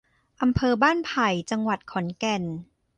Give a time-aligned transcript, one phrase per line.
[0.41, 2.43] อำเภอบ้านไผ่ จังหวัดขอนแก่น